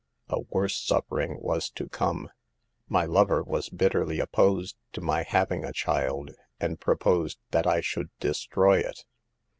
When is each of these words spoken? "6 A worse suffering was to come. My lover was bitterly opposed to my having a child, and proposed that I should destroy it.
"6 0.31 0.39
A 0.39 0.41
worse 0.49 0.75
suffering 0.77 1.37
was 1.41 1.69
to 1.69 1.87
come. 1.87 2.31
My 2.89 3.05
lover 3.05 3.43
was 3.43 3.69
bitterly 3.69 4.19
opposed 4.19 4.75
to 4.93 5.01
my 5.01 5.21
having 5.21 5.63
a 5.63 5.71
child, 5.71 6.31
and 6.59 6.79
proposed 6.79 7.37
that 7.51 7.67
I 7.67 7.81
should 7.81 8.09
destroy 8.19 8.79
it. 8.79 9.05